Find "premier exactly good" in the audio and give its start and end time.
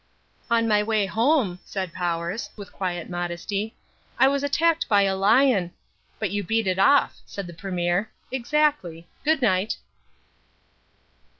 7.53-9.43